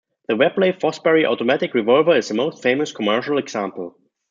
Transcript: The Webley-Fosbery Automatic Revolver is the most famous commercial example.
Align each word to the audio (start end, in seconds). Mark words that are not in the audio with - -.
The 0.27 0.35
Webley-Fosbery 0.35 1.25
Automatic 1.27 1.75
Revolver 1.75 2.15
is 2.15 2.27
the 2.27 2.33
most 2.33 2.63
famous 2.63 2.91
commercial 2.91 3.37
example. 3.37 3.99